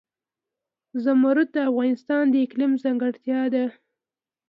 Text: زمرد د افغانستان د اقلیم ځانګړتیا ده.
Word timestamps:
زمرد 1.03 1.47
د 1.55 1.57
افغانستان 1.69 2.23
د 2.29 2.35
اقلیم 2.45 2.71
ځانګړتیا 2.83 3.41
ده. 3.53 3.65